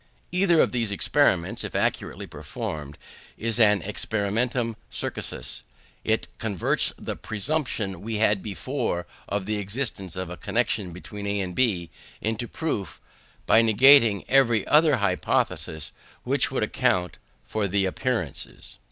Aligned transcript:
Either 0.31 0.59
of 0.59 0.71
these 0.71 0.89
experiments, 0.89 1.63
if 1.63 1.75
accurately 1.75 2.25
performed, 2.25 2.97
is 3.37 3.59
an 3.59 3.83
experimentum 3.83 4.75
crucis; 4.91 5.61
it 6.03 6.25
converts 6.39 6.91
the 6.97 7.15
presumption 7.15 8.01
we 8.01 8.15
had 8.15 8.41
before 8.41 9.05
of 9.29 9.45
the 9.45 9.57
existence 9.59 10.15
of 10.15 10.27
a 10.31 10.37
connection 10.37 10.91
between 10.91 11.27
A 11.27 11.39
and 11.41 11.53
B 11.53 11.91
into 12.19 12.47
proof, 12.47 12.99
by 13.45 13.61
negativing 13.61 14.25
every 14.27 14.65
other 14.65 14.95
hypothesis 14.95 15.91
which 16.23 16.49
would 16.49 16.63
account 16.63 17.19
for 17.43 17.67
the 17.67 17.85
appearances. 17.85 18.79